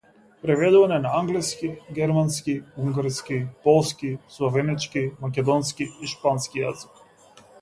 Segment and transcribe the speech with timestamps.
[0.43, 2.55] Преведуван е на англиски, германски,
[2.85, 7.05] унгарски, полски, словенечки, македонски и шпански јазик.